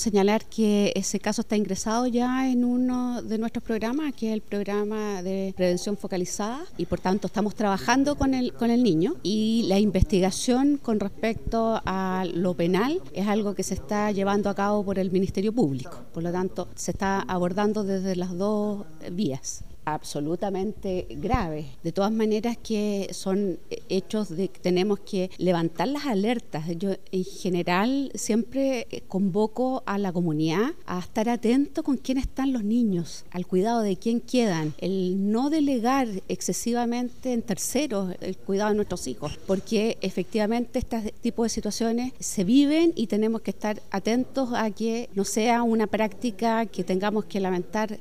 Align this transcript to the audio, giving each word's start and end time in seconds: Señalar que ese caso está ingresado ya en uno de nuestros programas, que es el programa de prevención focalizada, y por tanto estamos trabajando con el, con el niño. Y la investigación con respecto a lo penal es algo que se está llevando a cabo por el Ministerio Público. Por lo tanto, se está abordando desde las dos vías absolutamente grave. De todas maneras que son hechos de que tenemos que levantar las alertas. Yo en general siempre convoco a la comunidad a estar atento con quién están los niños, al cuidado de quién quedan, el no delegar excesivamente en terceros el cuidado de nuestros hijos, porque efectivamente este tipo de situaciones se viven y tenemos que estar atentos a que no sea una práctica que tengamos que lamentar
Señalar 0.00 0.44
que 0.44 0.92
ese 0.94 1.18
caso 1.18 1.40
está 1.40 1.56
ingresado 1.56 2.06
ya 2.06 2.48
en 2.48 2.64
uno 2.64 3.20
de 3.20 3.36
nuestros 3.36 3.64
programas, 3.64 4.14
que 4.14 4.28
es 4.28 4.32
el 4.32 4.42
programa 4.42 5.24
de 5.24 5.52
prevención 5.56 5.96
focalizada, 5.96 6.64
y 6.76 6.86
por 6.86 7.00
tanto 7.00 7.26
estamos 7.26 7.56
trabajando 7.56 8.14
con 8.14 8.32
el, 8.32 8.52
con 8.52 8.70
el 8.70 8.84
niño. 8.84 9.16
Y 9.24 9.64
la 9.66 9.80
investigación 9.80 10.76
con 10.76 11.00
respecto 11.00 11.82
a 11.84 12.24
lo 12.32 12.54
penal 12.54 13.02
es 13.12 13.26
algo 13.26 13.56
que 13.56 13.64
se 13.64 13.74
está 13.74 14.12
llevando 14.12 14.48
a 14.50 14.54
cabo 14.54 14.84
por 14.84 15.00
el 15.00 15.10
Ministerio 15.10 15.52
Público. 15.52 16.04
Por 16.14 16.22
lo 16.22 16.30
tanto, 16.30 16.68
se 16.76 16.92
está 16.92 17.22
abordando 17.22 17.82
desde 17.82 18.14
las 18.14 18.38
dos 18.38 18.86
vías 19.10 19.64
absolutamente 19.94 21.06
grave. 21.10 21.66
De 21.82 21.92
todas 21.92 22.12
maneras 22.12 22.56
que 22.56 23.08
son 23.12 23.58
hechos 23.88 24.28
de 24.28 24.48
que 24.48 24.60
tenemos 24.60 25.00
que 25.00 25.30
levantar 25.38 25.88
las 25.88 26.06
alertas. 26.06 26.64
Yo 26.76 26.90
en 27.12 27.24
general 27.24 28.10
siempre 28.14 28.86
convoco 29.08 29.82
a 29.86 29.98
la 29.98 30.12
comunidad 30.12 30.72
a 30.86 30.98
estar 30.98 31.28
atento 31.28 31.82
con 31.82 31.96
quién 31.96 32.18
están 32.18 32.52
los 32.52 32.64
niños, 32.64 33.24
al 33.30 33.46
cuidado 33.46 33.80
de 33.82 33.96
quién 33.96 34.20
quedan, 34.20 34.74
el 34.78 35.30
no 35.32 35.50
delegar 35.50 36.08
excesivamente 36.28 37.32
en 37.32 37.42
terceros 37.42 38.14
el 38.20 38.36
cuidado 38.36 38.70
de 38.70 38.76
nuestros 38.76 39.06
hijos, 39.06 39.38
porque 39.46 39.98
efectivamente 40.00 40.78
este 40.78 41.12
tipo 41.20 41.42
de 41.42 41.48
situaciones 41.48 42.12
se 42.18 42.44
viven 42.44 42.92
y 42.96 43.06
tenemos 43.06 43.42
que 43.42 43.50
estar 43.50 43.80
atentos 43.90 44.50
a 44.54 44.70
que 44.70 45.08
no 45.14 45.24
sea 45.24 45.62
una 45.62 45.86
práctica 45.86 46.66
que 46.66 46.84
tengamos 46.84 47.24
que 47.24 47.40
lamentar 47.40 47.96